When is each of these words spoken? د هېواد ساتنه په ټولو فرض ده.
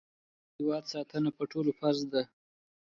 د 0.03 0.03
هېواد 0.57 0.83
ساتنه 0.93 1.29
په 1.37 1.43
ټولو 1.51 1.71
فرض 1.79 2.01
ده. 2.13 2.21